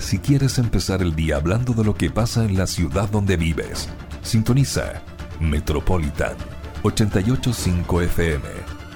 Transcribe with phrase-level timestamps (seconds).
[0.00, 3.88] si quieres empezar el día hablando de lo que pasa en la ciudad donde vives.
[4.22, 5.02] Sintoniza
[5.40, 6.36] Metropolitan
[6.82, 8.44] 885 FM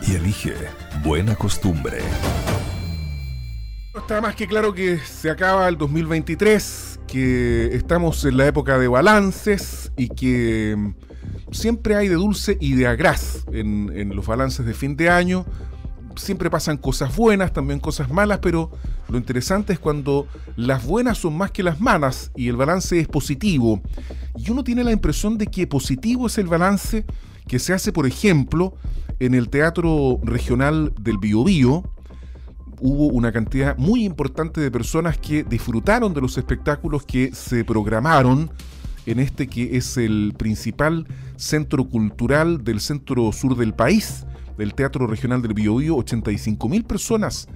[0.07, 0.55] y elige
[1.03, 1.99] Buena Costumbre.
[3.95, 8.89] Está más que claro que se acaba el 2023, que estamos en la época de
[8.89, 10.93] balances y que
[11.53, 15.47] siempre hay de dulce y de agraz en, en los balances de fin de año
[16.17, 18.71] siempre pasan cosas buenas, también cosas malas, pero
[19.09, 20.27] lo interesante es cuando
[20.57, 23.81] las buenas son más que las malas y el balance es positivo.
[24.37, 27.05] Y uno tiene la impresión de que positivo es el balance
[27.47, 28.75] que se hace, por ejemplo,
[29.21, 31.85] en el Teatro Regional del Biobío.
[32.81, 38.51] Hubo una cantidad muy importante de personas que disfrutaron de los espectáculos que se programaron
[39.07, 44.25] en este que es el principal centro cultural del centro sur del país
[44.57, 47.49] del Teatro Regional del Biobío, 85 mil personas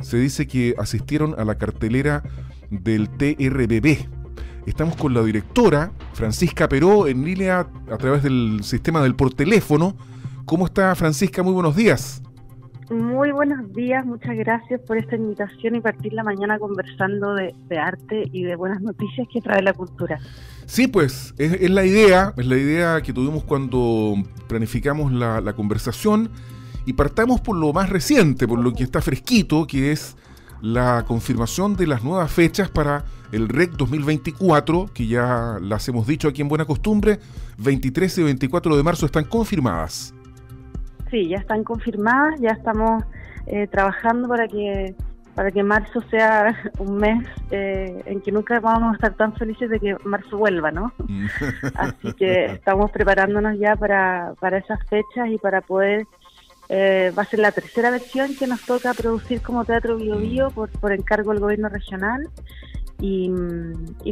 [0.00, 2.22] se dice que asistieron a la cartelera
[2.70, 4.06] del TRBB.
[4.66, 9.96] Estamos con la directora, Francisca Peró, en línea a través del sistema del por teléfono.
[10.46, 11.42] ¿Cómo está Francisca?
[11.42, 12.22] Muy buenos días.
[12.90, 18.28] Muy buenos días, muchas gracias por esta invitación y partir la mañana conversando de, arte
[18.30, 20.20] y de buenas noticias que trae la cultura.
[20.66, 24.14] Sí, pues es, la idea, es la idea que tuvimos cuando
[24.48, 26.30] planificamos la, la, conversación
[26.86, 30.16] y partamos por lo más reciente, por lo que está fresquito, que es
[30.62, 36.28] la confirmación de las nuevas fechas para el REC 2024, que ya las hemos dicho
[36.28, 37.18] aquí en Buena Costumbre,
[37.58, 40.14] 23 y 24 de marzo están confirmadas.
[41.10, 43.04] Sí, ya están confirmadas, ya estamos
[43.46, 44.94] eh, trabajando para que
[45.34, 49.70] para que marzo sea un mes eh, en que nunca vamos a estar tan felices
[49.70, 50.92] de que marzo vuelva, ¿no?
[51.74, 56.06] Así que estamos preparándonos ya para, para esas fechas y para poder
[56.68, 60.50] eh, va a ser la tercera versión que nos toca producir como Teatro Bio Bio
[60.50, 60.54] mm.
[60.54, 62.28] por, por encargo del gobierno regional
[63.00, 63.28] y,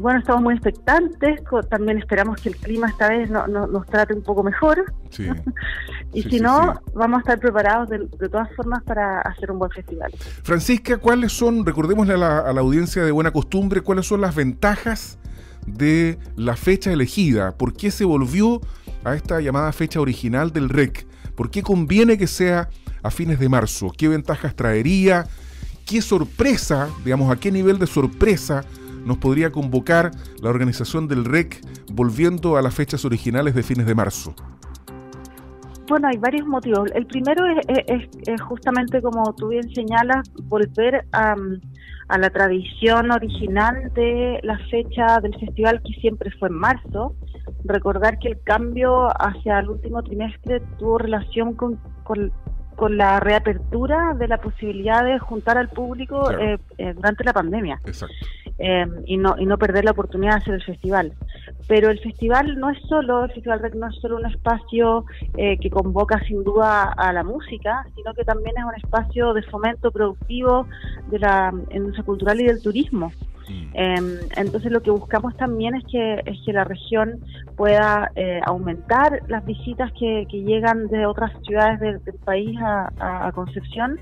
[0.00, 4.23] bueno, estamos muy expectantes, también esperamos que el clima esta vez no, nos trate un
[4.23, 4.92] poco mejor.
[6.12, 10.12] y si no, vamos a estar preparados de, todas formas para hacer un buen festival.
[10.42, 14.34] Francisca, ¿cuáles son, recordémosle a la, a la audiencia de buena costumbre, cuáles son las
[14.34, 15.18] ventajas
[15.67, 17.56] de la fecha elegida?
[17.56, 18.61] ¿Por qué se volvió
[19.05, 21.06] a esta llamada fecha original del REC?
[21.35, 22.68] ¿Por qué conviene que sea
[23.02, 23.90] a fines de marzo?
[23.96, 25.27] ¿Qué ventajas traería?
[25.86, 28.64] ¿Qué sorpresa, digamos, a qué nivel de sorpresa
[29.05, 31.61] nos podría convocar la organización del REC
[31.92, 34.35] volviendo a las fechas originales de fines de marzo?
[35.89, 36.90] Bueno, hay varios motivos.
[36.95, 41.35] El primero es, justamente, como tú bien señalas, volver a,
[42.08, 47.14] a, la tradición original de la fecha del festival que siempre fue en marzo.
[47.64, 52.33] Recordar que el cambio hacia el último trimestre tuvo relación con, con
[52.77, 57.80] con la reapertura de la posibilidad de juntar al público eh, eh, durante la pandemia
[58.58, 61.13] eh, y no y no perder la oportunidad de hacer el festival
[61.68, 65.05] pero el festival no es solo el festival no es solo un espacio
[65.35, 69.91] que convoca sin duda a la música sino que también es un espacio de fomento
[69.91, 70.67] productivo
[71.08, 73.12] de la industria cultural y del turismo
[73.48, 73.70] Mm.
[73.74, 77.20] Em, entonces lo que buscamos también es que, es que la región
[77.57, 83.98] pueda eh, aumentar las visitas que, llegan de otras ciudades del, país a, Concepción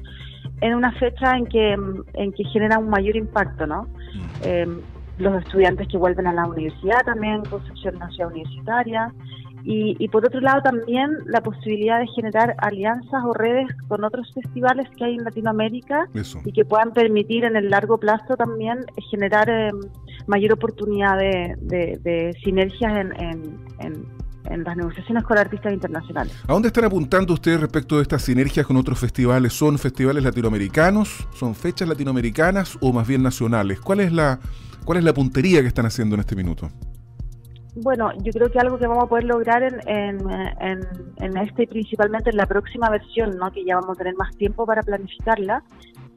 [0.61, 1.73] en una fecha en que,
[2.15, 3.89] en que genera un mayor impacto, ¿no?
[4.15, 4.45] Mm.
[4.45, 4.81] Em,
[5.19, 9.13] los estudiantes que vuelven a la universidad también, Concepción una ciudad universitaria,
[9.63, 14.89] y, por otro lado también la posibilidad de generar alianzas o redes con otros festivales
[14.97, 16.09] que hay en Latinoamérica
[16.45, 19.79] y que puedan permitir en el largo plazo también generar em,
[20.27, 26.35] mayor oportunidad de, sinergias en, las negociaciones con artistas internacionales.
[26.47, 29.53] ¿A dónde están apuntando ustedes respecto de estas sinergias con otros festivales?
[29.53, 31.27] ¿Son festivales latinoamericanos?
[31.35, 33.81] ¿Son fechas latinoamericanas o más bien nacionales?
[33.81, 34.39] ¿Cuál es la,
[34.85, 36.71] cuál es la puntería que están haciendo en este minuto?
[37.77, 40.81] Bueno, yo creo que algo que vamos a poder lograr en, en,
[41.19, 43.53] en, este, principalmente en la próxima versión, ¿no?
[43.53, 45.63] que ya vamos a tener más tiempo para planificarla,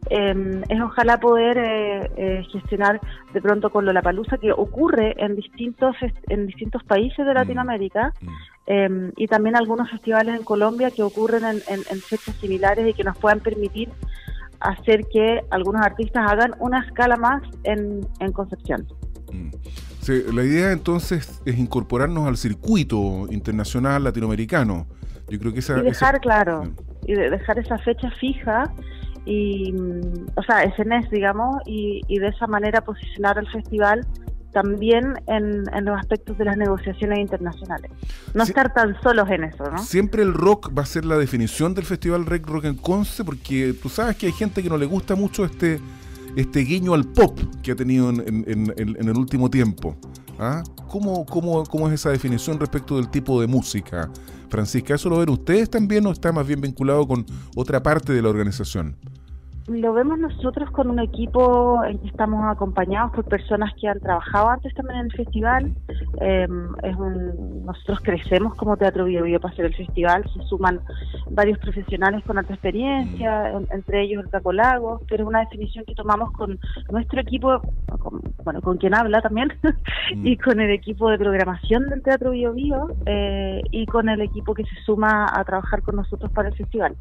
[0.10, 3.00] em, es ojalá poder eh, eh, gestionar
[3.34, 5.96] de pronto con Lollapalooza, que ocurre en distintos,
[6.30, 8.28] en distintos países de mm, Latinoamérica, mm.
[8.66, 13.04] Em, y también algunos festivales en Colombia que ocurren en, en fechas similares y que
[13.04, 13.90] nos puedan permitir
[14.62, 18.88] hacer que algunos artistas hagan una escala más en, en Concepción.
[19.34, 19.52] Mm
[20.08, 24.88] la idea entonces es incorporarnos al circuito internacional latinoamericano.
[25.30, 26.64] Yo creo que esa, y dejar claro
[27.06, 28.72] y dejar esa fecha fija
[29.26, 34.06] y mm, o sea ese mes digamos y, de esa manera posicionar al festival
[34.52, 37.90] también en, los aspectos de las negociaciones internacionales.
[38.36, 39.80] No estar tan solos en eso, ¿no?
[39.80, 43.74] Siempre el rock va a ser la definición del Festival Rec Rock en Conce, porque
[43.82, 45.80] tú sabes que hay gente que no le gusta mucho este
[46.36, 49.96] este guiño al pop que ha tenido en, el último tiempo.
[50.40, 50.64] ¿Ah?
[50.90, 54.10] ¿Cómo, cómo, cómo es esa definición respecto del tipo de música,
[54.50, 54.96] Francisca?
[54.96, 57.26] ¿Eso lo ven ustedes también o está más bien vinculado con
[57.56, 58.96] otra parte de la organización?
[59.68, 64.50] Lo vemos nosotros con un equipo en que estamos acompañados por personas que han trabajado
[64.50, 65.74] antes también en el festival.
[66.20, 70.26] Em, es un, nosotros crecemos como Teatro Bio Bio para hacer el festival.
[70.34, 70.82] Se suman
[71.30, 75.96] varios profesionales con alta experiencia, entre ellos el Caco Lago, pero es una definición que
[75.96, 76.60] tomamos con
[76.92, 77.62] nuestro equipo,
[78.44, 79.54] bueno, con quien habla también,
[80.12, 84.54] y con el equipo de programación del Teatro Bio Bio eh, y con el equipo
[84.54, 86.98] que se suma a trabajar con nosotros para el festival.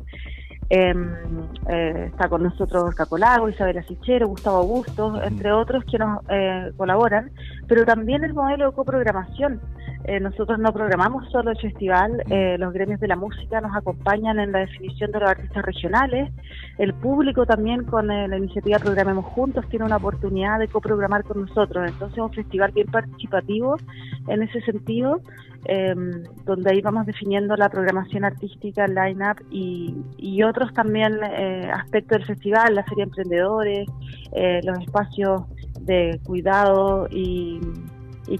[0.68, 6.72] Em, eh, está con nosotros Cacolago, Isabel Asichero, Gustavo Augusto, entre otros que nos eh,
[6.76, 7.30] colaboran,
[7.68, 9.60] pero también el modelo de coprogramación.
[10.04, 14.38] Eh, nosotros no programamos solo el festival, eh, los gremios de la música nos acompañan
[14.40, 16.30] en la definición de los artistas regionales,
[16.78, 21.88] el público también con la iniciativa Programemos Juntos tiene una oportunidad de coprogramar con nosotros,
[21.88, 23.76] entonces es un festival bien participativo
[24.26, 25.20] en ese sentido
[25.64, 32.18] Em, donde ahí vamos definiendo la programación artística, el line-up y, otros también eh, aspectos
[32.18, 33.88] del festival, la feria de emprendedores,
[34.32, 35.42] eh, los espacios
[35.80, 37.60] de cuidado y,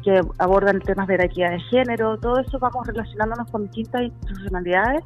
[0.02, 5.04] que abordan temas de la equidad de género, todo eso vamos relacionándonos con distintas institucionalidades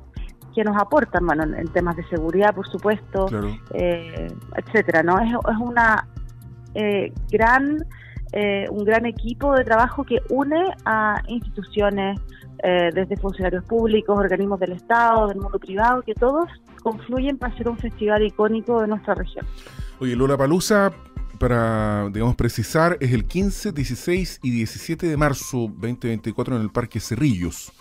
[0.55, 3.27] que nos aportan, bueno, en, temas de seguridad, por supuesto,
[3.75, 5.19] eh, etcétera, ¿no?
[5.19, 6.07] Es, es una
[7.31, 7.85] gran
[8.33, 12.21] eh, un gran equipo de trabajo que une a instituciones,
[12.63, 16.49] eh, desde funcionarios públicos, organismos del Estado, del mundo privado, que todos
[16.83, 19.47] confluyen para ser un festival icónico de nuestra región.
[20.01, 20.93] Oye, Lola Palusa,
[21.39, 27.01] para digamos precisar, es el 15, 16 y 17 de marzo 2024 en el Parque
[27.01, 27.73] Cerrillos.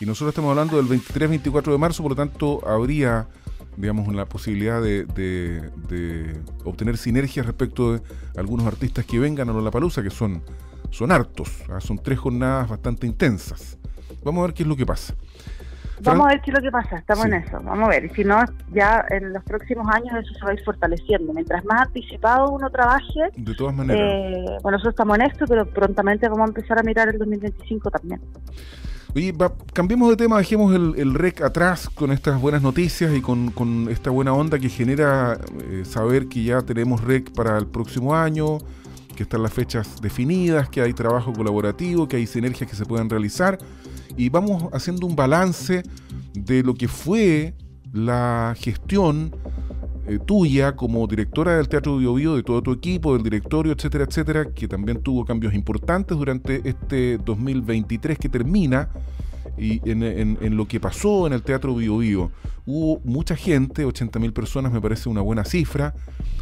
[0.00, 3.28] Y nosotros estamos hablando del 23-24 de marzo, por lo tanto habría
[3.76, 8.02] digamos, la posibilidad de, obtener sinergias respecto de
[8.36, 10.42] algunos artistas que vengan a Palusa que son,
[10.90, 11.80] son hartos, ¿ah?
[11.80, 13.78] son tres jornadas bastante intensas.
[14.22, 15.14] Vamos a ver qué es lo que pasa.
[16.04, 18.04] Vamos a ver qué es lo que pasa, estamos en eso, vamos a ver.
[18.04, 21.32] Y si no, ya en los próximos años eso se va a ir fortaleciendo.
[21.32, 24.02] Mientras más anticipado uno trabaje, de todas maneras.
[24.02, 27.90] Eh, bueno, nosotros estamos en esto, pero prontamente vamos a empezar a mirar el 2025
[27.90, 28.20] también.
[29.14, 29.32] Oye,
[29.72, 34.32] cambiemos de tema, dejemos el, REC atrás con estas buenas noticias y con, esta buena
[34.32, 35.38] onda que genera
[35.70, 38.58] eh, saber que ya tenemos REC para el próximo año,
[39.14, 43.08] que están las fechas definidas, que hay trabajo colaborativo, que hay sinergias que se pueden
[43.08, 43.58] realizar.
[44.16, 45.82] Y vamos haciendo un balance
[46.34, 47.54] de lo que fue
[47.92, 49.34] la gestión
[50.06, 54.04] eh, tuya como directora del Teatro Bio, Bio de todo tu equipo, del directorio, etcétera,
[54.04, 58.90] etcétera, que también tuvo cambios importantes durante este 2023 que termina
[59.56, 62.30] y en, lo que pasó en el Teatro Bio, Bio.
[62.66, 65.94] Hubo mucha gente, 80.000 personas me parece una buena cifra,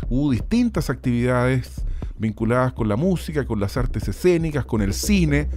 [0.09, 1.85] hubo distintas actividades
[2.19, 5.49] vinculadas con la música, con las artes escénicas, con el cine.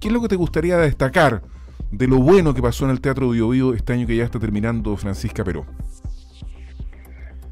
[0.00, 1.42] ¿Qué es lo que te gustaría destacar
[1.90, 4.96] de lo bueno que pasó en el Teatro Bio, este año que ya está terminando
[4.96, 5.64] Francisca Peró?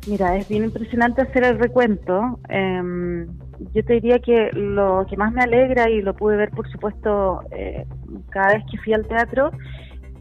[0.08, 2.40] Mira, es bien impresionante hacer el recuento.
[2.48, 3.26] Em,
[3.72, 7.40] yo te diría que lo que más me alegra, y lo pude ver por supuesto
[7.52, 7.86] eh,
[8.30, 9.52] cada vez que fui al teatro,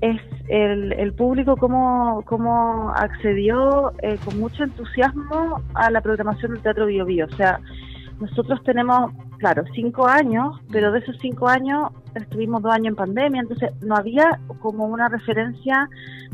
[0.01, 0.19] es
[0.49, 7.25] el, público cómo, cómo accedió eh, con mucho entusiasmo a la programación del Teatro Bio.
[7.25, 7.59] O sea,
[8.19, 13.41] nosotros tenemos, claro, cinco años, pero de esos cinco años estuvimos dos años en pandemia,
[13.41, 15.89] entonces no había como una referencia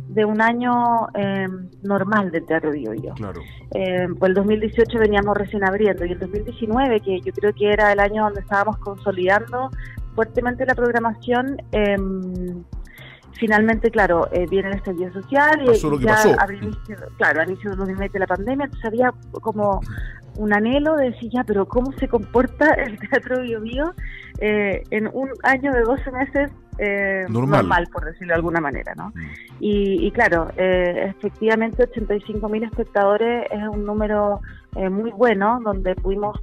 [0.08, 1.48] de un año eh,
[1.84, 3.42] normal del Teatro Bio Claro.
[3.74, 7.92] Eh, pues el 2018 veníamos recién abriendo y el 2019, que yo creo que era
[7.92, 9.70] el año donde estábamos consolidando
[10.16, 12.64] fuertemente la programación, em,
[13.34, 16.16] finalmente, claro, eh, viene el estallido social y ya
[17.18, 19.82] claro, al inicio del 2020 la pandemia, entonces había como
[20.38, 23.94] un anhelo de decir, ya, pero ¿cómo se comporta el Teatro Bio Bio
[24.40, 27.88] eh, en un año de 12 meses eh, normal.
[27.92, 29.10] por decirlo de alguna manera, ¿no?
[29.10, 29.30] Mm.
[29.60, 34.42] Y, claro, eh, efectivamente 85 mil espectadores es un número
[34.76, 36.40] eh, muy bueno, donde pudimos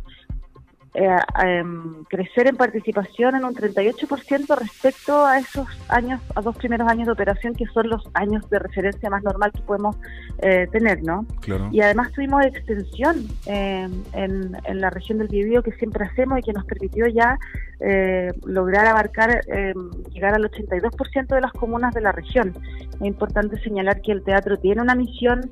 [0.96, 6.86] eh, em, crecer en participación en un 38% respecto a esos años, a dos primeros
[6.88, 9.96] años de operación, que son los años de referencia más normal que podemos
[10.38, 11.26] eh, tener, ¿no?
[11.72, 16.42] Y además tuvimos extensión em, en, en, la región del Biobío que siempre hacemos y
[16.42, 17.38] que nos permitió ya
[17.80, 22.52] eh, lograr abarcar, em, llegar al 82% de las comunas de la región.
[23.00, 25.50] Es importante señalar que el teatro tiene una misión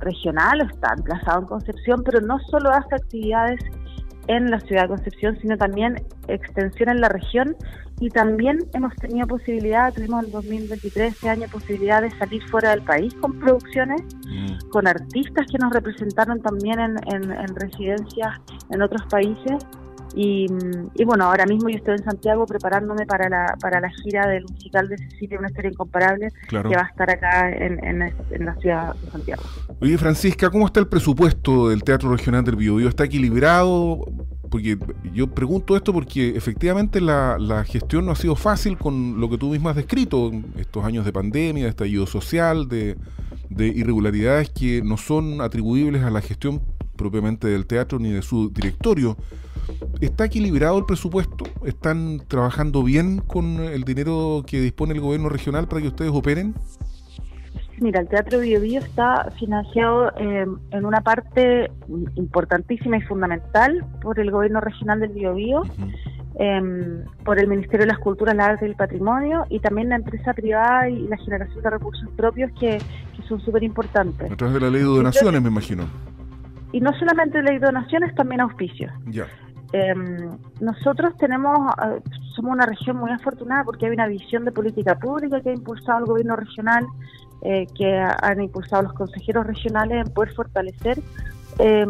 [0.00, 3.60] regional, está emplazado en Concepción, pero no solo hace actividades
[4.28, 7.56] en la ciudad de Concepción, sino también extensión en la región
[8.00, 12.82] y también hemos tenido posibilidad, tuvimos en 2023 este año posibilidad de salir fuera del
[12.82, 14.70] país con producciones, mm.
[14.70, 19.64] con artistas que nos representaron también en, en residencias en otros países
[20.14, 20.46] y,
[21.04, 24.88] bueno, ahora mismo yo estoy en Santiago preparándome para la, para la gira del musical
[24.88, 29.10] de Cecilia, una historia incomparable, que va a estar acá en, en, la ciudad de
[29.10, 29.42] Santiago.
[29.80, 32.88] Oye, Francisca, ¿cómo está el presupuesto del Teatro Regional del Biobío?
[32.88, 34.04] ¿Está equilibrado?
[34.50, 34.76] Porque
[35.14, 39.38] yo pregunto esto porque efectivamente la, la gestión no ha sido fácil con lo que
[39.38, 42.98] tú misma has descrito, estos años de pandemia, de estallido social, de,
[43.48, 46.60] de irregularidades que no son atribuibles a la gestión
[46.96, 49.16] propiamente del teatro ni de su directorio.
[50.00, 51.44] ¿Está equilibrado el presupuesto?
[51.64, 56.54] ¿Están trabajando bien con el dinero que dispone el gobierno regional para que ustedes operen?
[57.82, 61.70] Mira, el Teatro Bio, Bio está financiado eh, en una parte
[62.14, 65.62] importantísima y fundamental por el gobierno regional del Biobío,
[66.36, 69.96] em, por el Ministerio de las Culturas, la Arte y el Patrimonio y también la
[69.96, 72.78] empresa privada y la generación de recursos propios que,
[73.16, 74.30] que son súper importantes.
[74.30, 75.84] A través de la ley de donaciones, me imagino.
[76.72, 78.92] Y no solamente ley de donaciones, también auspicios.
[79.06, 79.26] Ya.
[79.72, 82.00] Em, nosotros tenemos, eh,
[82.34, 86.00] somos una región muy afortunada porque hay una visión de política pública que ha impulsado
[86.00, 86.86] el gobierno regional,
[87.40, 90.98] eh, que han impulsado los consejeros regionales en poder fortalecer.
[91.58, 91.86] Eh,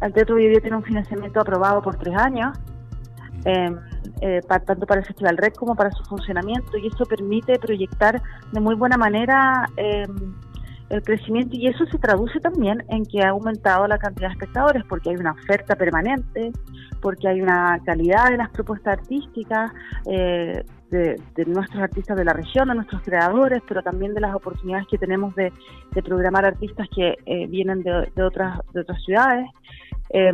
[0.00, 2.56] el Teatro Video tiene un financiamiento aprobado por tres años,
[3.44, 3.76] em,
[4.20, 8.20] eh, tanto para el Festival Red como para su funcionamiento, y eso permite proyectar
[8.52, 9.68] de muy buena manera
[10.90, 14.84] el crecimiento y eso se traduce también en que ha aumentado la cantidad de espectadores
[14.88, 16.52] porque hay una oferta permanente,
[17.00, 19.70] porque hay una calidad de las propuestas artísticas
[20.06, 24.86] eh, de, nuestros artistas de la región, de nuestros creadores, pero también de las oportunidades
[24.88, 25.52] que tenemos de,
[26.04, 29.46] programar artistas que eh, vienen de, otras, de otras ciudades.
[30.10, 30.32] Eh,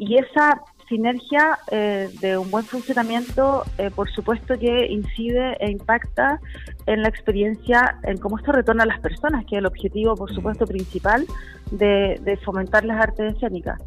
[0.00, 6.40] y esa sinergia eh, de un buen funcionamiento, eh, por supuesto que incide e impacta
[6.86, 10.34] en la experiencia, en cómo esto retorna a las personas, que es el objetivo, por
[10.34, 11.26] supuesto, principal
[11.70, 13.78] de, fomentar las artes escénicas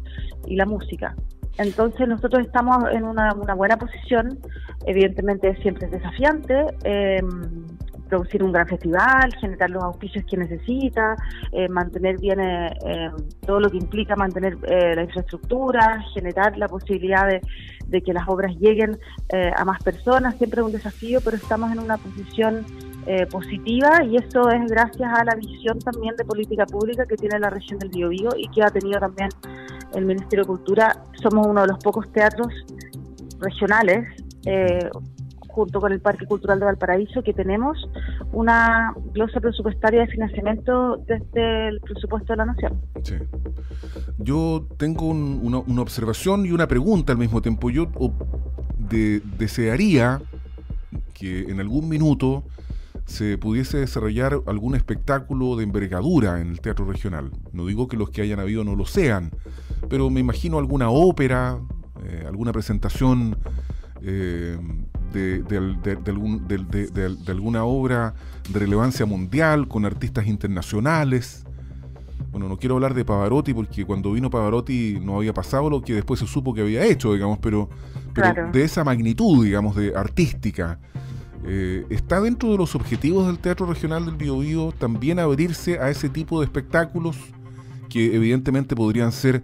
[0.46, 1.16] y la música.
[1.58, 4.38] Entonces nosotros estamos en una, buena posición,
[4.86, 7.20] evidentemente siempre es desafiante, eh,
[8.08, 11.16] producir un gran festival, generar los auspicios que necesita,
[11.52, 13.10] eh, mantener bien eh, eh,
[13.46, 18.98] todo lo que implica mantener la infraestructura, generar la posibilidad de, que las obras lleguen
[19.56, 22.64] a más personas, siempre es un desafío, pero estamos en una posición
[23.30, 27.50] positiva y eso es gracias a la visión también de política pública que tiene la
[27.50, 29.28] región del Biobío y que ha tenido también
[29.94, 31.04] el Ministerio de Cultura.
[31.22, 32.48] Somos uno de los pocos teatros
[33.38, 34.08] regionales
[35.54, 37.78] junto con el Parque Cultural de Valparaíso, que tenemos
[38.32, 42.80] una glosa presupuestaria de financiamiento desde el presupuesto de la Nación.
[43.02, 43.14] Sí.
[44.18, 47.70] Yo tengo una, observación y una pregunta al mismo tiempo.
[47.70, 47.88] Yo
[49.38, 50.20] desearía
[51.12, 52.42] que en algún minuto
[53.06, 57.30] se pudiese desarrollar algún espectáculo de envergadura en el teatro regional.
[57.52, 59.30] No digo que los que hayan habido no lo sean,
[59.88, 61.60] pero me imagino alguna ópera,
[62.04, 63.36] eh, alguna presentación
[64.02, 64.58] eh,
[65.18, 68.14] de, alguna obra
[68.50, 71.44] de relevancia mundial con artistas internacionales.
[72.30, 75.94] Bueno, no quiero hablar de Pavarotti porque cuando vino Pavarotti no había pasado lo que
[75.94, 77.68] después se supo que había hecho, digamos, pero,
[78.52, 80.78] de esa magnitud, digamos, de artística.
[81.46, 86.08] Eh, ¿Está dentro de los objetivos del Teatro Regional del Biobío también abrirse a ese
[86.08, 87.16] tipo de espectáculos
[87.88, 89.42] que evidentemente podrían ser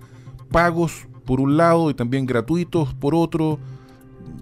[0.51, 3.59] pagos por un lado y también gratuitos por otro?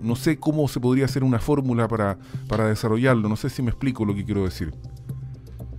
[0.01, 2.19] No sé cómo se podría hacer una fórmula para,
[2.49, 3.29] para desarrollarlo.
[3.29, 4.73] No sé si me explico lo que quiero decir.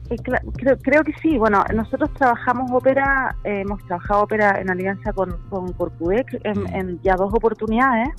[0.09, 1.37] Eh, creo, creo que sí.
[1.37, 7.15] Bueno, nosotros trabajamos ópera, eh, hemos trabajado ópera en alianza con, con Corcudec en, ya
[7.15, 8.09] dos oportunidades.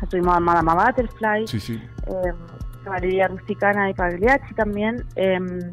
[0.00, 1.80] Estuvimos a Madama Butterfly, sí, sí.
[2.06, 5.04] eh, Rusticana y Pagliacci también.
[5.14, 5.70] Em,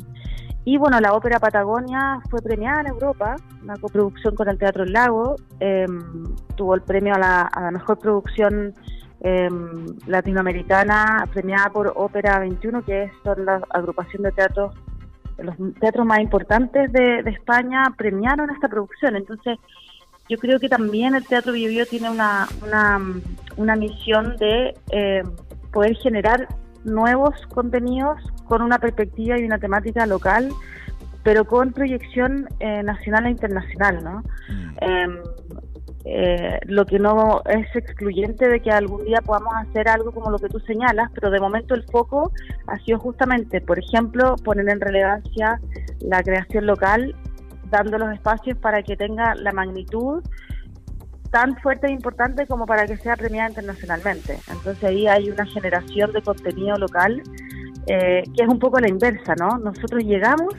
[0.66, 4.94] y bueno, la ópera Patagonia fue premiada en Europa, una coproducción con el Teatro El
[4.94, 5.36] Lago.
[5.60, 8.76] Em, tuvo el premio a la, a la mejor producción
[9.22, 14.74] Em, latinoamericana premiada por Ópera 21, que es son la agrupación de teatros,
[15.38, 19.18] los teatros más importantes de, España, premiaron esta producción.
[19.18, 19.58] Entonces,
[20.30, 22.48] yo creo que también el Teatro Bio, tiene una,
[23.58, 25.24] una, misión de eh,
[25.74, 26.48] poder generar
[26.86, 30.50] nuevos contenidos con una perspectiva y una temática local,
[31.24, 34.24] pero con proyección eh, nacional e internacional, ¿no?
[34.48, 34.76] Mm.
[34.80, 35.18] Em,
[36.06, 40.40] eh, lo que no es excluyente de que algún día podamos hacer algo como lo
[40.40, 42.32] que tú señalas, pero de momento el foco
[42.68, 45.60] ha sido justamente, por ejemplo, poner en relevancia
[46.00, 47.16] la creación local,
[47.70, 50.24] dando los espacios para que tenga la magnitud
[51.32, 54.40] tan fuerte e importante como para que sea premiada internacionalmente.
[54.50, 57.22] Entonces ahí hay una generación de contenido local
[57.88, 59.58] eh, que es un poco la inversa, ¿no?
[59.58, 60.54] Nosotros llegamos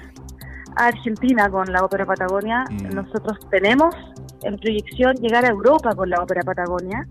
[0.76, 2.94] a Argentina con la Ópera Patagonia, mm.
[2.94, 3.94] nosotros tenemos
[4.42, 7.06] en proyección llegar a Europa con la Ópera Patagonia,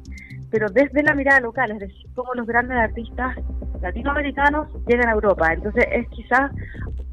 [0.50, 3.38] pero desde la mirada local, es decir, cómo los grandes artistas
[3.81, 5.53] latinoamericanos llegan a Europa.
[5.53, 6.51] Entonces es quizás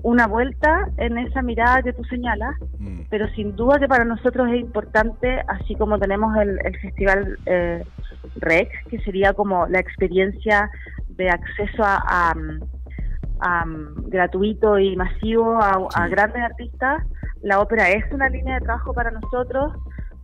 [0.02, 3.02] una vuelta en esa mirada que tú señalas, mm.
[3.10, 7.84] pero sin duda que para nosotros es importante, así como tenemos el, Festival eh,
[8.36, 10.70] REC, que sería como la experiencia
[11.08, 12.34] de acceso a,
[14.06, 17.02] gratuito y masivo a, grandes artistas,
[17.42, 19.72] la ópera es una línea de trabajo para nosotros.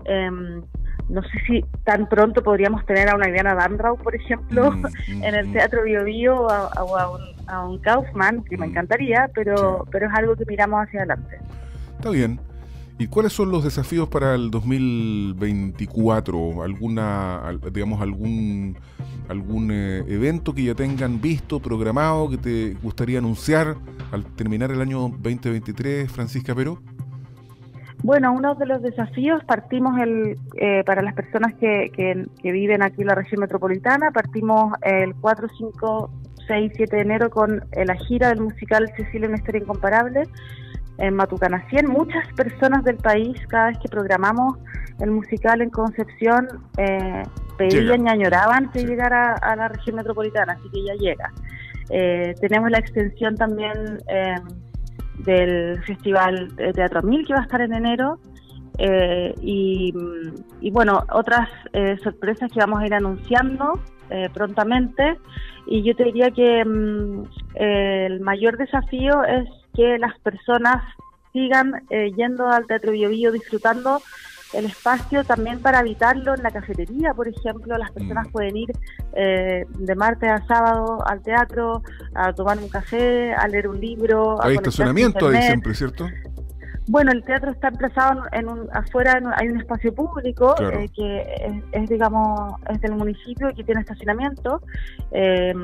[0.04, 0.62] Em,
[1.08, 4.86] no sé si tan pronto podríamos tener a una Diana Dandrau, por ejemplo, mm, mm,
[5.24, 5.52] en el mm.
[5.52, 10.44] Teatro Bio Bio o a, un, Kaufman, que me encantaría, pero, pero es algo que
[10.46, 11.38] miramos hacia adelante.
[11.96, 12.40] Está bien.
[12.98, 16.62] ¿Y cuáles son los desafíos para el 2024?
[16.62, 17.42] ¿Alguna,
[17.72, 18.78] digamos, algún,
[19.28, 23.76] algún eh, evento que ya tengan visto, programado, que te gustaría anunciar
[24.12, 26.80] al terminar el año 2023, Francisca Peró?
[28.02, 33.02] Bueno, uno de los desafíos partimos el, eh, para las personas que, que, viven aquí
[33.02, 36.10] en la región metropolitana, partimos el 4, 5,
[36.48, 40.24] 6, 7 de enero con eh, la gira del musical Cecilia, una historia incomparable
[40.98, 41.88] en Matucana 100.
[41.88, 44.58] Muchas personas del país, cada vez que programamos
[44.98, 47.22] el musical en Concepción, eh,
[47.56, 51.32] pedían y añoraban que llegara a la región metropolitana, así que ya llega.
[51.90, 53.98] Eh, tenemos la extensión también
[55.18, 58.18] del Festival de Teatro Mil, que va a estar en enero.
[58.78, 59.92] Eh, y,
[60.70, 65.18] bueno, otras eh, sorpresas que vamos a ir anunciando eh, prontamente.
[65.66, 70.82] Y yo te diría que mm, el mayor desafío es que las personas
[71.32, 71.72] sigan
[72.16, 74.02] yendo al Teatro Bio, Bio disfrutando
[74.52, 78.30] el espacio también para habitarlo en la cafetería, por ejemplo, las personas mm.
[78.32, 78.72] pueden ir
[79.14, 81.82] eh, de martes a sábado al teatro,
[82.14, 84.42] a tomar un café, a leer un libro.
[84.42, 86.06] Hay estacionamiento ahí siempre, ¿cierto?
[86.88, 91.88] Bueno, el teatro está emplazado en un, afuera, hay un espacio público eh, que es,
[91.88, 94.60] digamos, es del municipio y que tiene estacionamiento.
[95.12, 95.54] Eh,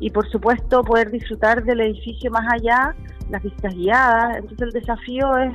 [0.00, 2.94] y por supuesto poder disfrutar del edificio más allá,
[3.30, 4.38] las vistas guiadas.
[4.38, 5.54] Entonces el desafío es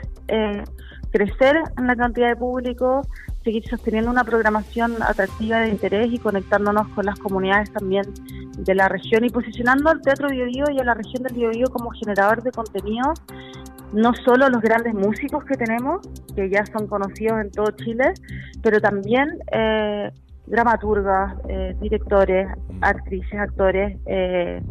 [1.12, 3.02] crecer en la cantidad de público,
[3.43, 8.06] seguir sosteniendo una programación atractiva de interés y conectándonos con las comunidades también
[8.58, 11.89] de la región y posicionando al Teatro Biobío y a la región del Biobío como
[11.91, 13.13] generador de contenido,
[13.93, 16.02] no solo los grandes músicos que tenemos,
[16.36, 18.13] que ya son conocidos en todo Chile,
[18.62, 20.12] pero también eh,
[20.47, 22.47] dramaturgas, eh, directores,
[22.82, 24.62] actrices, actores, eh,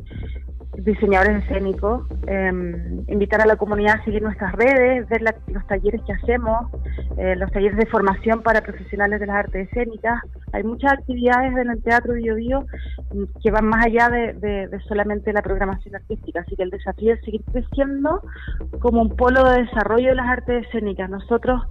[0.77, 6.13] diseñadores escénicos, em, invitar a la comunidad a seguir nuestras redes, ver los talleres que
[6.13, 6.71] hacemos,
[7.19, 10.23] eh, los talleres de formación para profesionales de las artes escénicas.
[10.53, 12.67] Hay muchas actividades en el Teatro Bio Bio
[13.43, 17.43] que van más allá de, solamente la programación artística, así que el desafío es seguir
[17.53, 18.23] creciendo
[18.81, 21.11] como un polo de desarrollo de las artes escénicas.
[21.11, 21.63] Nosotros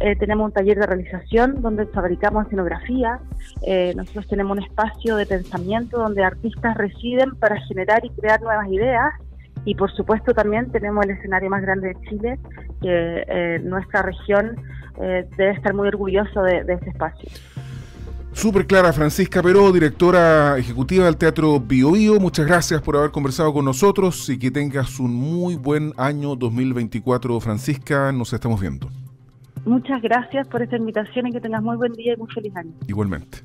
[0.00, 3.18] eh, tenemos un taller de realización donde fabricamos escenografía,
[3.66, 8.68] eh, nosotros tenemos un espacio de pensamiento donde artistas residen para generar y crear nuevas
[8.68, 9.12] ideas
[9.64, 12.38] y por supuesto también tenemos el escenario más grande de Chile,
[12.82, 14.56] que eh, nuestra región
[15.00, 17.28] eh, debe estar muy orgulloso de, este espacio.
[18.32, 23.52] Súper clara, Francisca Peró, directora ejecutiva del Teatro Bio, Bio Muchas gracias por haber conversado
[23.52, 28.10] con nosotros y que tengas un muy buen año 2024, Francisca.
[28.12, 28.88] Nos estamos viendo.
[29.64, 32.72] Muchas gracias por esta invitación y que tengas muy buen día y muy feliz año.
[32.86, 33.38] Igualmente.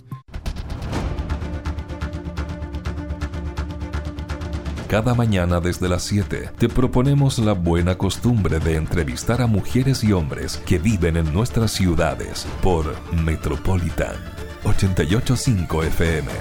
[4.90, 10.14] Cada mañana desde las 7 te proponemos la buena costumbre de entrevistar a mujeres y
[10.14, 14.16] hombres que viven en nuestras ciudades por Metropolitan
[14.64, 16.32] 885 FM.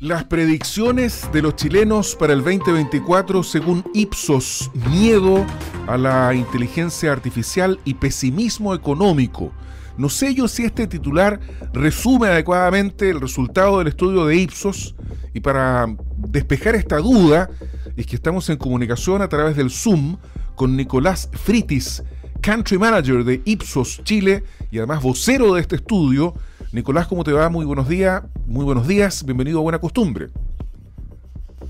[0.00, 5.44] Las predicciones de los chilenos para el 2024 según Ipsos, miedo
[5.86, 9.52] a la inteligencia artificial y pesimismo económico.
[9.96, 11.40] No sé yo si este titular
[11.72, 14.94] resume adecuadamente el resultado del estudio de Ipsos
[15.34, 17.50] y para despejar esta duda
[17.96, 20.16] es que estamos en comunicación a través del Zoom
[20.56, 22.02] con Nicolás Fritis,
[22.40, 26.34] Country Manager de Ipsos Chile y además vocero de este estudio.
[26.72, 27.50] Nicolás, ¿cómo te va?
[27.50, 30.28] Muy buenos días, muy buenos días, bienvenido a Buena Costumbre.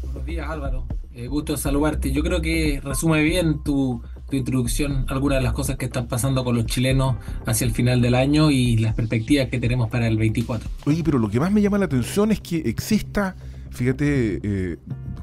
[0.05, 2.13] Buenos días Álvaro, eh, gusto saludarte.
[2.13, 4.01] Yo creo que resume bien tu,
[4.33, 8.01] tu introducción algunas de las cosas que están pasando con los chilenos hacia el final
[8.01, 10.71] del año y las perspectivas que tenemos para el 24.
[10.87, 13.37] Oye, pero lo que más me llama la atención es que exista
[13.73, 14.77] fíjate, eh,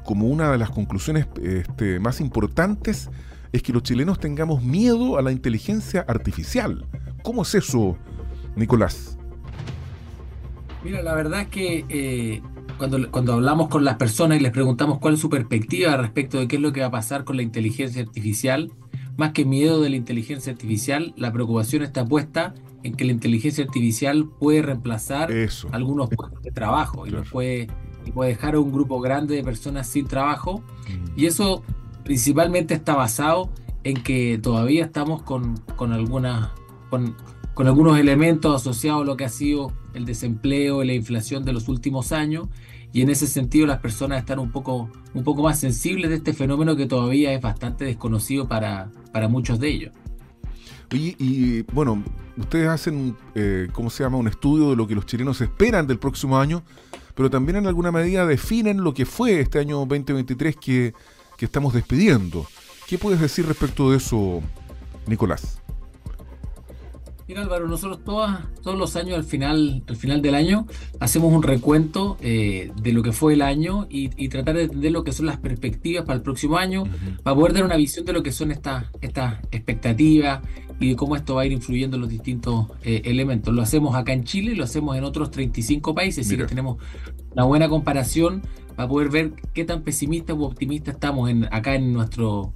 [0.04, 3.10] como una de las conclusiones este, más importantes
[3.52, 6.86] es que los chilenos tengamos miedo a la inteligencia artificial.
[7.22, 7.96] ¿Cómo es eso,
[8.54, 9.18] Nicolás?
[10.84, 12.42] Mira, la verdad es que eh,
[12.78, 16.48] cuando, cuando hablamos con las personas y les preguntamos cuál es su perspectiva respecto de
[16.48, 18.72] qué es lo que va a pasar con la inteligencia artificial,
[19.20, 23.62] más que miedo de la inteligencia artificial, la preocupación está puesta en que la inteligencia
[23.62, 25.30] artificial puede reemplazar
[25.72, 27.68] algunos puestos de trabajo y, puede,
[28.06, 30.64] y puede dejar a un grupo grande de personas sin trabajo.
[31.16, 31.62] Y eso
[32.02, 33.50] principalmente está basado
[33.84, 36.48] en que todavía estamos con, con algunas...
[36.90, 37.16] Con,
[37.54, 41.52] con algunos elementos asociados a lo que ha sido el desempleo y la inflación de
[41.52, 42.48] los últimos años
[42.92, 46.32] y en ese sentido las personas están un poco, un poco más sensibles de este
[46.32, 49.92] fenómeno que todavía es bastante desconocido para, para muchos de ellos.
[50.92, 52.02] Y bueno,
[52.36, 55.98] ustedes hacen, eh, ¿cómo se llama?, un estudio de lo que los chilenos esperan del
[55.98, 56.62] próximo año,
[57.14, 60.94] pero también en alguna medida definen lo que fue este año 2023 que,
[61.36, 62.46] que estamos despidiendo.
[62.88, 64.42] ¿Qué puedes decir respecto de eso,
[65.06, 65.59] Nicolás?
[67.30, 70.66] Mira Álvaro, nosotros todos los años al final, al final del año
[70.98, 75.04] hacemos un recuento eh, de lo que fue el año y, tratar de entender lo
[75.04, 76.82] que son las perspectivas para el próximo año,
[77.22, 80.40] para poder dar una visión de lo que son estas estas expectativas
[80.80, 83.54] y de cómo esto va a ir influyendo en los distintos eh, elementos.
[83.54, 86.78] Lo hacemos acá en Chile, lo hacemos en otros 35 países, así que tenemos
[87.30, 88.42] una buena comparación
[88.74, 92.52] para poder ver qué tan pesimistas u optimistas estamos en, acá en nuestro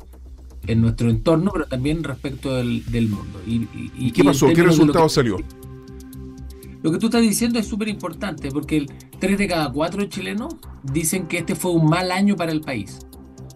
[0.66, 3.40] en nuestro entorno, pero también respecto del, del mundo.
[3.46, 4.48] Y, qué pasó?
[4.52, 5.38] ¿Qué resultado salió?
[6.82, 8.86] Lo que tú estás diciendo es súper importante, porque
[9.18, 12.98] tres de cada cuatro chilenos dicen que este fue un mal año para el país.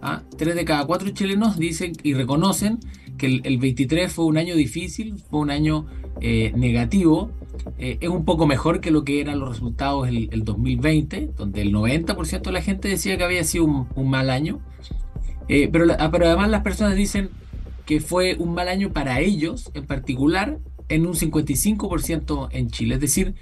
[0.01, 0.23] ¿Ah?
[0.37, 2.79] Tres de cada cuatro chilenos dicen y reconocen
[3.19, 5.87] que el, el 23 fue un año difícil, fue un año
[6.21, 7.31] eh, negativo.
[7.79, 11.63] Eh, es un poco mejor que lo que eran los resultados el, el 2020, donde
[11.63, 14.61] el 90% de la gente decía que había sido un, un mal año.
[15.49, 17.31] Eh, pero, ah, pero además las personas dicen
[17.87, 20.59] que fue un mal año para ellos en particular,
[20.89, 22.95] en un 55% en Chile.
[22.95, 23.35] Es decir,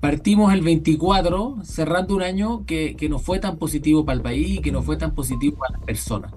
[0.00, 4.58] partimos el 24 cerrando un año que, que no fue tan positivo para el país
[4.58, 6.32] y que no fue tan positivo para las personas.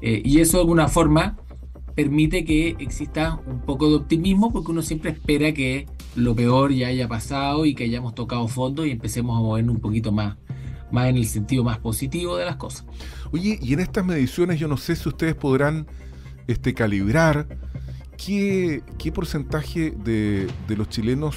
[0.00, 1.36] Eh, y eso de alguna forma
[1.94, 6.88] permite que exista un poco de optimismo porque uno siempre espera que lo peor ya
[6.88, 10.36] haya pasado y que hayamos tocado fondo y empecemos a movernos un poquito más,
[10.92, 12.84] más en el sentido más positivo de las cosas.
[13.32, 15.86] Oye, y en estas mediciones yo no sé si ustedes podrán
[16.46, 17.46] este, calibrar
[18.16, 21.36] qué, qué porcentaje de, los chilenos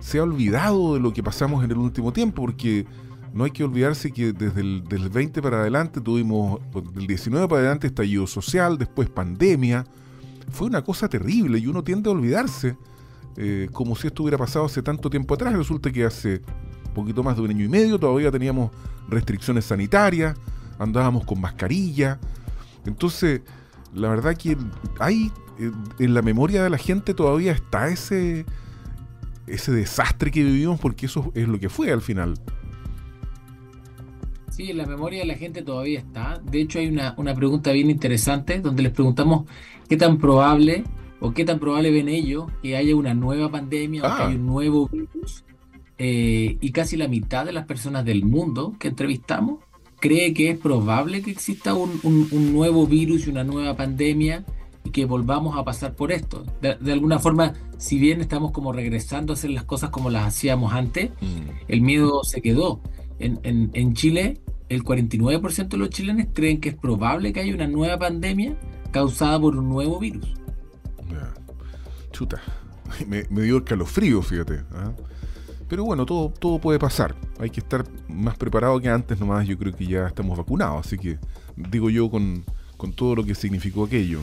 [0.00, 2.86] se ha olvidado de lo que pasamos en el último tiempo, porque
[3.32, 7.60] no hay que olvidarse que desde el, 20 para adelante tuvimos, pues, del 19 para
[7.60, 9.84] adelante estallido social, después pandemia,
[10.50, 12.76] fue una cosa terrible y uno tiende a olvidarse,
[13.36, 16.42] eh, como si esto hubiera pasado hace tanto tiempo atrás, resulta que hace
[16.90, 18.70] poquito más de un año y medio todavía teníamos
[19.08, 20.36] restricciones sanitarias,
[20.78, 22.18] andábamos con mascarilla.
[22.86, 23.42] Entonces,
[23.94, 24.56] la verdad que
[24.98, 28.46] hay eh, en la memoria de la gente todavía está ese
[29.46, 32.34] ese desastre que vivimos porque eso es lo que fue al final.
[34.50, 36.40] Sí, en la memoria de la gente todavía está.
[36.44, 39.48] De hecho, hay una, pregunta bien interesante donde les preguntamos
[39.88, 40.84] qué tan probable
[41.20, 44.26] o qué tan probable ven ellos que haya una nueva pandemia o que ah.
[44.26, 45.44] haya un nuevo virus.
[46.02, 49.58] Eh, y casi la mitad de las personas del mundo que entrevistamos
[50.00, 52.00] cree que es probable que exista un,
[52.54, 54.46] nuevo virus y una nueva pandemia
[54.82, 56.46] y que volvamos a pasar por esto.
[56.62, 60.72] De, alguna forma, si bien estamos como regresando a hacer las cosas como las hacíamos
[60.72, 61.68] antes, mm.
[61.68, 62.80] el miedo se quedó.
[63.18, 63.38] En,
[63.74, 67.98] en, Chile, el 49% de los chilenos creen que es probable que haya una nueva
[67.98, 68.56] pandemia
[68.90, 70.32] causada por un nuevo virus.
[72.10, 72.40] Chuta,
[73.06, 74.62] me, me dio escalofrío, fíjate.
[74.72, 74.94] ¿ah?
[75.70, 77.14] Pero bueno, todo, todo puede pasar.
[77.38, 79.46] Hay que estar más preparado que antes nomás.
[79.46, 80.84] Yo creo que ya estamos vacunados.
[80.84, 81.16] Así que
[81.56, 82.44] digo yo con,
[82.96, 84.18] todo lo que significó aquello.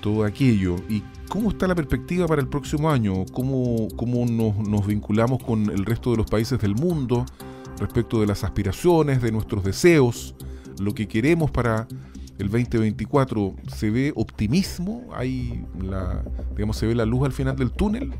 [0.00, 0.76] Todo aquello.
[0.88, 3.24] ¿Y cómo está la perspectiva para el próximo año?
[3.32, 7.26] ¿Cómo, cómo nos, nos vinculamos con el resto de los países del mundo
[7.80, 10.36] respecto de las aspiraciones, de nuestros deseos,
[10.78, 11.88] lo que queremos para
[12.38, 13.56] el 2024?
[13.66, 15.08] ¿Se ve optimismo?
[15.12, 16.22] ¿Hay la,
[16.54, 18.14] digamos, se ve la luz al final del túnel?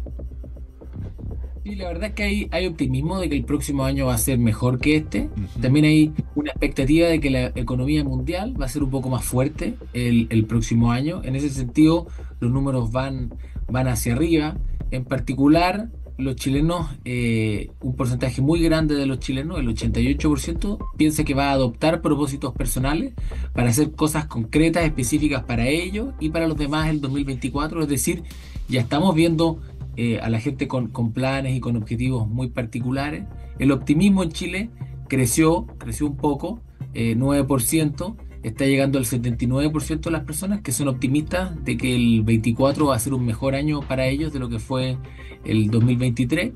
[1.64, 4.18] Sí, la verdad es que hay, hay optimismo de que el próximo año va a
[4.18, 5.30] ser mejor que este.
[5.60, 9.24] También hay una expectativa de que la economía mundial va a ser un poco más
[9.24, 11.22] fuerte el, el próximo año.
[11.22, 12.08] En ese sentido,
[12.40, 13.32] los números van,
[13.68, 14.56] van hacia arriba.
[14.90, 21.24] En particular, los chilenos, eh, un porcentaje muy grande de los chilenos, el 88%, piensa
[21.24, 23.12] que va a adoptar propósitos personales
[23.52, 27.82] para hacer cosas concretas, específicas para ellos y para los demás el 2024.
[27.82, 28.22] Es decir,
[28.68, 29.58] ya estamos viendo
[29.96, 33.24] eh, a la gente con, planes y con objetivos muy particulares.
[33.58, 34.70] El optimismo en Chile
[35.08, 36.62] creció, creció un poco,
[36.94, 42.22] 9%, eh, está llegando al 79% de las personas que son optimistas de que el
[42.22, 44.96] 24 va a ser un mejor año para ellos de lo que fue
[45.44, 46.52] el 2023.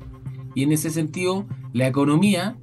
[0.55, 2.57] Y en ese sentido, la economía,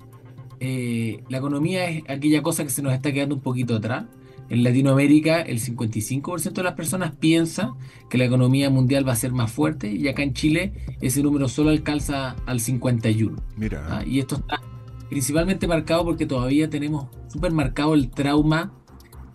[0.61, 4.07] eh, la economía es aquella cosa que se nos está quedando un poquito atrás.
[4.51, 7.75] En Latinoamérica, el 55% de las personas piensa
[8.11, 11.49] que la economía mundial va a ser más fuerte y acá en Chile ese número
[11.49, 13.37] solo alcanza al 51%.
[13.57, 13.87] Mira.
[13.89, 14.61] Ah, y esto está
[15.09, 18.73] principalmente marcado porque todavía tenemos súper marcado el trauma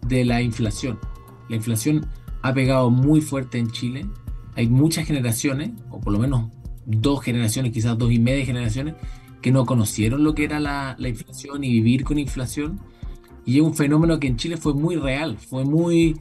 [0.06, 1.00] de la inflación.
[1.50, 2.06] La inflación
[2.42, 4.06] ha pegado muy fuerte en Chile.
[4.56, 6.52] Hay muchas generaciones, o por lo menos
[6.86, 8.96] dos generaciones, quizás dos y media generaciones,
[9.42, 12.80] que no conocieron lo que era la, la inflación y vivir con inflación.
[13.50, 16.16] Y es un fenómeno que en Chile fue muy real, fue muy,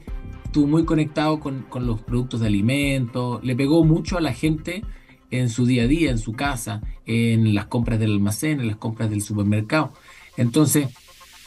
[0.45, 4.83] estuvo muy conectado con, con los productos de alimentos, le pegó mucho a la gente
[5.29, 8.77] en su día a día, en su casa, en las compras del almacén, en las
[8.77, 9.93] compras del supermercado.
[10.37, 10.87] Entonces,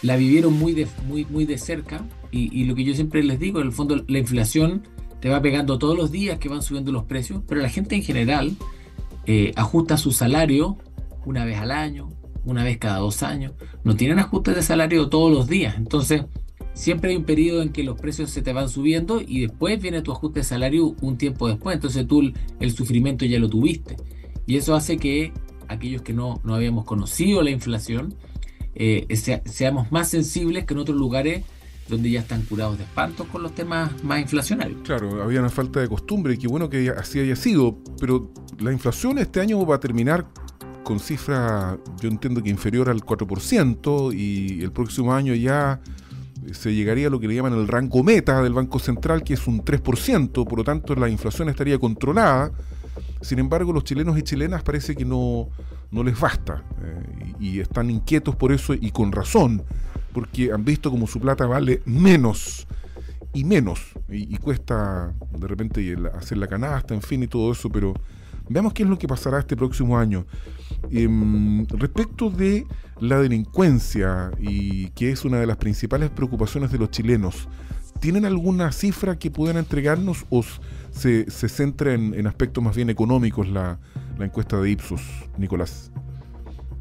[0.03, 3.61] la vivieron muy de, muy, muy de cerca y, lo que yo siempre les digo,
[3.61, 4.87] en el fondo la inflación
[5.21, 8.05] te va pegando todos los días que van subiendo los precios, pero la gente en
[8.05, 8.57] general
[9.27, 10.77] eh, ajusta su salario
[11.27, 12.09] una vez al año,
[12.45, 13.53] una vez cada dos años,
[13.85, 16.25] no tienen ajustes de salario todos los días, entonces
[16.75, 20.03] siempre hay un periodo en que los precios se te van subiendo y después viene
[20.03, 23.97] tu ajuste de salario un tiempo después, entonces tú el sufrimiento ya lo tuviste.
[24.47, 25.33] Y eso hace que
[25.69, 28.15] aquellos que no, no habíamos conocido la inflación,
[28.75, 29.07] eh,
[29.45, 31.45] seamos más sensibles que en otros lugares
[31.89, 34.81] donde ya están curados de espantos con los temas más inflacionarios.
[34.83, 38.73] Claro, había una falta de costumbre y qué bueno que así haya sido, pero la
[38.73, 40.27] inflación este año va a terminar
[40.83, 45.81] con cifra, yo entiendo que inferior al 4% y el próximo año ya
[46.53, 49.47] se llegaría a lo que le llaman el rango meta del Banco Central, que es
[49.47, 52.53] un 3%, por lo tanto la inflación estaría controlada.
[53.21, 55.49] Sin embargo, los chilenos y chilenas parece que no,
[55.91, 59.63] no les basta eh, y, están inquietos por eso y con razón,
[60.13, 62.67] porque han visto como su plata vale menos
[63.33, 67.95] y menos y, cuesta de repente hacer la canasta, en fin, y todo eso, pero
[68.49, 70.27] veamos qué es lo que pasará este próximo año.
[70.91, 72.67] Em, respecto de
[73.01, 77.49] la delincuencia, y que es una de las principales preocupaciones de los chilenos,
[78.01, 80.45] ¿tienen alguna cifra que puedan entregarnos o
[80.91, 83.79] se, se centra en, aspectos más bien económicos la,
[84.19, 85.03] encuesta de Ipsos,
[85.37, 85.91] Nicolás?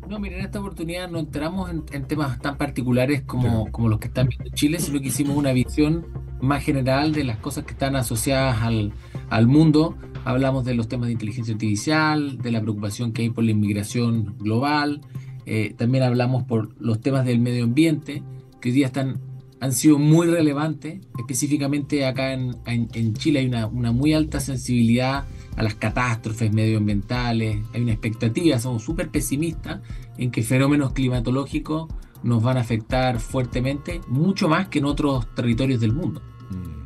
[0.08, 4.08] No, miren, en esta oportunidad no entramos en, temas tan particulares como, como, los que
[4.08, 6.06] están viendo en Chile, sino que hicimos una visión
[6.42, 8.94] más general de las cosas que están asociadas al,
[9.30, 9.96] al mundo.
[10.24, 14.36] Hablamos de los temas de inteligencia artificial, de la preocupación que hay por la inmigración
[14.40, 15.02] global.
[15.46, 18.24] Eh, también hablamos por los temas del medio ambiente,
[18.60, 19.20] que hoy día están
[19.62, 21.00] han sido muy relevantes.
[21.18, 27.60] Específicamente acá en, en, Chile hay una, una, muy alta sensibilidad a las catástrofes medioambientales,
[27.74, 29.82] hay una expectativa, somos súper pesimistas
[30.18, 31.88] en que fenómenos climatológicos
[32.24, 36.22] nos van a afectar fuertemente, mucho más que en otros territorios del mundo.
[36.50, 36.81] Mm.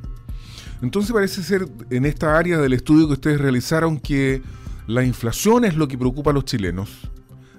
[0.86, 4.44] Entonces parece ser en esta área del estudio que ustedes realizaron que
[4.86, 7.10] la inflación es lo que preocupa a los chilenos.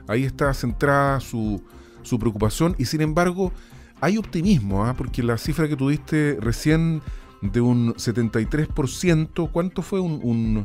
[0.06, 1.60] Ahí está centrada su,
[2.02, 3.52] su preocupación y sin embargo
[4.00, 4.94] hay optimismo, ¿ah?
[4.96, 7.02] porque la cifra que tuviste recién
[7.42, 10.64] de un 73%, ¿cuánto fue un,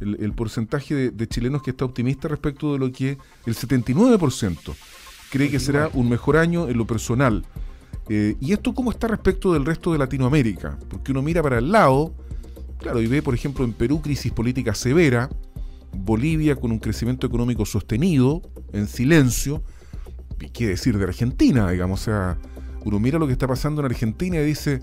[0.00, 4.74] el, porcentaje de, chilenos que está optimista respecto de lo que el 79%
[5.30, 7.46] cree que será un mejor año en lo personal?
[8.08, 10.78] Eh, ¿Y esto cómo está respecto del resto de Latinoamérica?
[10.88, 12.14] Porque uno mira para el lado,
[12.78, 15.30] claro, y ve, por ejemplo, en Perú crisis política severa,
[15.92, 19.62] Bolivia con un crecimiento económico sostenido, en silencio,
[20.40, 22.38] y qué decir de Argentina, digamos, o sea,
[22.84, 24.80] uno mira lo que está pasando en Argentina y dice,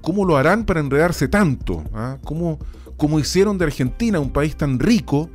[0.00, 1.84] ¿cómo lo harán para enredarse tanto?
[1.92, 2.18] ¿Ah?
[2.24, 2.58] ¿Cómo,
[3.18, 5.28] hicieron de Argentina un país tan rico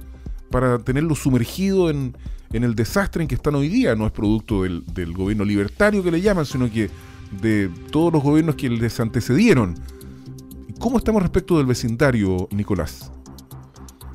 [0.50, 2.16] para tenerlo sumergido en,
[2.52, 3.96] el desastre en que están hoy día?
[3.96, 6.90] No es producto del, gobierno libertario que le llaman, sino que
[7.42, 9.76] de todos los gobiernos que les antecedieron.
[10.80, 13.12] ¿Cómo estamos respecto del vecindario, Nicolás?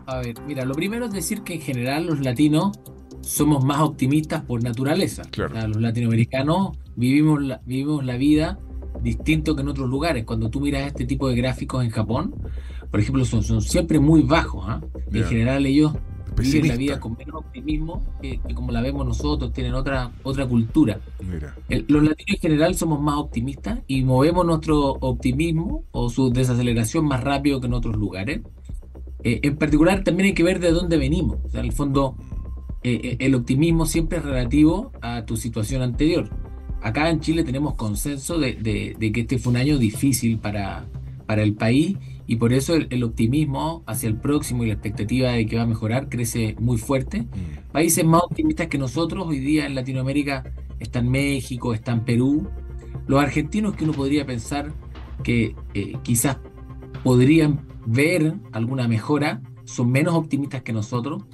[0.07, 2.79] A ver, mira, lo primero es decir que en general los latinos
[3.21, 5.23] somos más optimistas por naturaleza.
[5.37, 8.59] los latinoamericanos vivimos la, vivimos la vida
[9.03, 10.25] distinto que en otros lugares.
[10.25, 12.35] Cuando tú miras este tipo de gráficos en Japón,
[12.91, 14.65] por ejemplo, son, son siempre muy bajos.
[14.69, 14.81] ¿ah?
[15.13, 15.95] En general ellos
[16.37, 21.01] viven la vida con menos optimismo que, como la vemos nosotros, tienen otra, otra cultura.
[21.69, 27.23] los latinos en general somos más optimistas y movemos nuestro optimismo o su desaceleración más
[27.23, 28.41] rápido que en otros lugares.
[29.25, 31.39] Eh, en particular también hay que ver de dónde venimos.
[31.45, 32.17] O sea, en el fondo,
[32.83, 36.29] eh, eh, el optimismo siempre es relativo a tu situación anterior
[36.83, 38.57] acá en Chile tenemos consenso de,
[38.99, 40.85] que este fue un año difícil para,
[41.27, 41.97] para el país
[42.33, 45.67] y por eso el, optimismo hacia el próximo y la expectativa de que va a
[45.67, 47.25] mejorar crece muy fuerte.
[47.25, 47.73] Mm.
[47.73, 50.43] Países más optimistas que nosotros hoy día en Latinoamérica
[50.79, 52.49] están México, están Perú.
[53.07, 54.73] Los argentinos que uno podría pensar
[55.23, 56.39] que eh, quizás
[57.05, 61.25] podrían ver alguna mejora son menos optimistas que nosotros.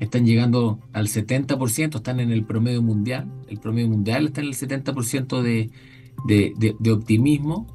[0.00, 3.30] están llegando al 70%, están en el promedio mundial.
[3.46, 5.70] El promedio mundial está en el 70% de,
[6.26, 7.66] de, de, optimismo.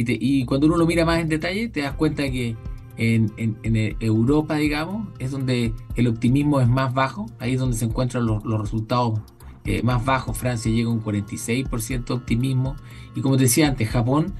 [0.00, 2.56] Y, cuando uno lo mira más en detalle, te das cuenta que
[2.96, 7.26] en, en, Europa, digamos, es donde el optimismo es más bajo.
[7.40, 9.20] Ahí es donde se encuentran los, los resultados
[9.64, 10.38] eh, más bajos.
[10.38, 12.76] Francia llega a un 46% de optimismo.
[13.14, 14.34] Y como te decía antes, Japón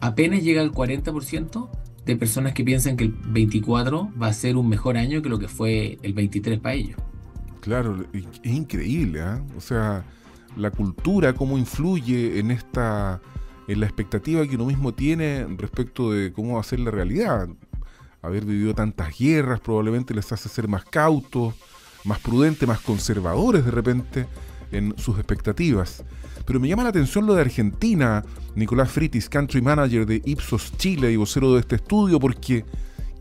[0.00, 1.70] apenas llega al 40%
[2.04, 5.38] de personas que piensan que el 24 va a ser un mejor año que lo
[5.38, 6.96] que fue el 23 para ellos.
[7.60, 9.42] Claro, es increíble, ¿eh?
[9.56, 10.04] O sea,
[10.56, 13.20] la cultura, cómo influye en esta,
[13.68, 17.48] en la expectativa que uno mismo tiene respecto de cómo va a ser la realidad.
[18.22, 21.54] Haber vivido tantas guerras probablemente les hace ser más cautos,
[22.04, 24.26] más prudentes, más conservadores de repente
[24.72, 26.04] en sus expectativas.
[26.44, 28.24] Pero me llama la atención lo de Argentina,
[28.54, 32.64] Nicolás Fritis, country manager de Ipsos Chile y vocero de este estudio, porque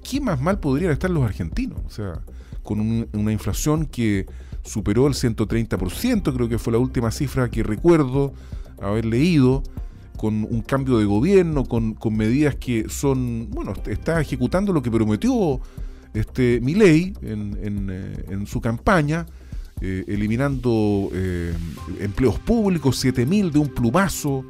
[0.08, 1.80] ¿qué más mal podrían estar los argentinos?
[1.86, 2.22] O sea,
[2.62, 4.28] con una inflación que
[4.64, 8.34] superó el 130%, creo que fue la última cifra que recuerdo
[8.82, 9.64] haber leído,
[10.18, 15.60] con un cambio de gobierno, con, medidas que son, bueno, está ejecutando lo que prometió
[16.14, 19.26] este Milei en, en, eh, su campaña,
[19.82, 21.54] eh, eliminando eh,
[22.00, 24.46] empleos públicos, 7.000 de un plumazo,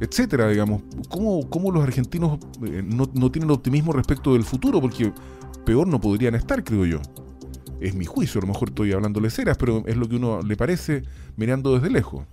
[0.00, 0.82] etcétera, digamos.
[1.08, 4.80] ¿Cómo, cómo los argentinos eh, no, no, tienen optimismo respecto del futuro?
[4.80, 5.12] Porque
[5.64, 7.00] peor no podrían estar, creo yo.
[7.80, 10.56] Es mi juicio, a lo mejor estoy hablando ceras, pero es lo que uno le
[10.56, 11.02] parece
[11.36, 12.24] mirando desde lejos.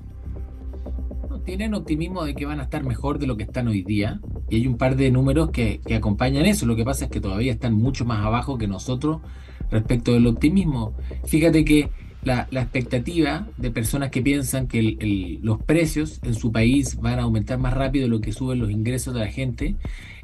[1.46, 4.20] Tienen optimismo de que van a estar mejor de lo que están hoy día.
[4.50, 6.66] Y hay un par de números que, que acompañan eso.
[6.66, 9.22] Lo que pasa es que todavía están mucho más abajo que nosotros
[9.72, 10.94] respecto del optimismo.
[11.26, 11.90] Fíjate que
[12.24, 17.58] la, expectativa de personas que piensan que los precios en su país van a aumentar
[17.58, 19.76] más rápido de lo que suben los ingresos de la gente.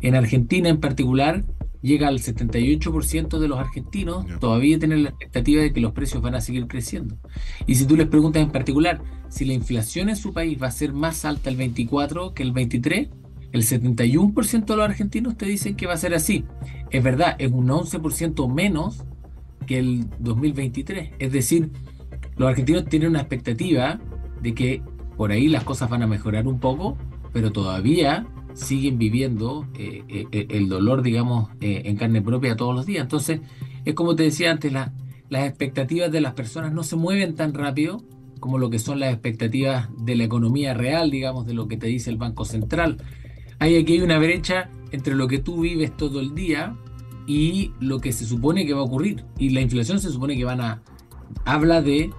[0.01, 1.43] En Argentina en particular
[1.82, 6.36] llega al 78% de los argentinos todavía tienen la expectativa de que los precios van
[6.36, 7.17] a seguir creciendo.
[7.65, 10.72] Y si tú les preguntas en particular si la inflación en su país va a
[10.72, 13.10] ser más alta el 24 que el 23,
[13.52, 16.46] el 71% de los argentinos te dicen que va a ser así.
[16.90, 19.04] Es verdad, es un 11% menos
[19.66, 21.12] que el 2023.
[21.20, 21.72] Es decir,
[22.38, 24.00] los argentinos tienen una expectativa
[24.42, 24.82] de que
[25.16, 26.98] por ahí las cosas van a mejorar un poco,
[27.34, 32.86] pero todavía siguen viviendo eh, eh, eh, el dolor, digamos, en carne propia todos los
[32.86, 33.04] días.
[33.04, 33.42] Entonces,
[33.86, 38.04] es como te decía antes, las expectativas de las personas no se mueven tan rápido
[38.39, 41.88] como lo que son las expectativas de la economía real, digamos, de lo que te
[41.88, 42.97] dice el Banco Central.
[43.60, 46.76] Hay aquí hay una brecha entre lo que tú vives todo el día
[47.26, 49.26] y lo que se supone que va a ocurrir.
[49.38, 50.82] Y la inflación se supone que van a,
[51.45, 52.12] habla de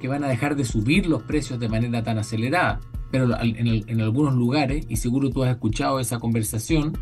[0.00, 2.80] que van a dejar de subir los precios de manera tan acelerada.
[3.10, 6.96] Pero en, algunos lugares, y seguro tú has escuchado esa conversación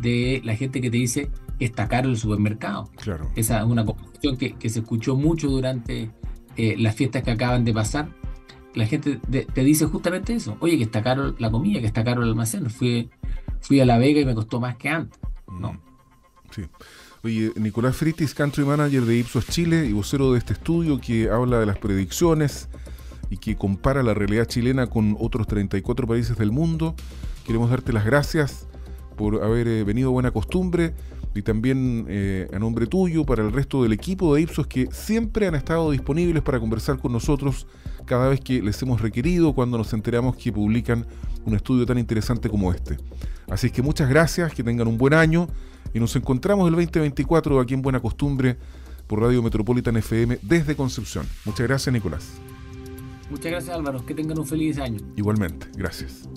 [0.00, 2.90] de la gente que te dice que está caro el supermercado.
[2.96, 3.30] Claro.
[3.34, 6.10] Esa es una conversación que, se escuchó mucho durante
[6.56, 8.08] eh, las fiestas que acaban de pasar.
[8.74, 10.56] La gente te dice justamente eso.
[10.60, 12.68] Oye, que está caro la comida, que está caro el almacén.
[12.70, 13.08] Fui,
[13.60, 15.18] fui a La Vega y me costó más que antes.
[15.48, 15.80] No.
[16.50, 16.62] Sí.
[17.22, 21.60] Oye, Nicolás Fritis, Country Manager de Ipsos Chile y vocero de este estudio que habla
[21.60, 22.68] de las predicciones
[23.30, 26.94] y que compara la realidad chilena con otros 34 países del mundo.
[27.46, 28.66] Queremos darte las gracias
[29.16, 30.94] por haber eh, venido a buena costumbre
[31.34, 35.46] y también eh, a nombre tuyo para el resto del equipo de Ipsos que siempre
[35.46, 37.66] han estado disponibles para conversar con nosotros
[38.06, 41.06] cada vez que les hemos requerido cuando nos enteramos que publican
[41.44, 42.96] un estudio tan interesante como este.
[43.48, 45.48] Así es que muchas gracias, que tengan un buen año
[45.92, 48.56] y nos encontramos el 2024 aquí en Buena Costumbre
[49.06, 51.26] por Radio Metropolitan FM desde Concepción.
[51.44, 52.32] Muchas gracias, Nicolás.
[53.30, 54.04] Muchas gracias, Álvaro.
[54.04, 55.00] Que tengan un feliz año.
[55.16, 56.28] Igualmente, gracias.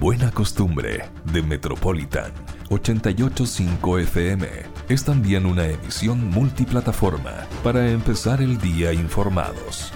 [0.00, 2.32] Buena Costumbre de Metropolitan
[2.70, 4.48] 885 FM
[4.88, 9.92] es también una emisión multiplataforma para empezar el día informados.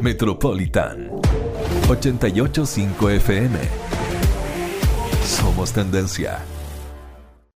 [0.00, 1.10] Metropolitan
[1.88, 3.58] 885 FM.
[5.24, 6.38] Somos tendencia.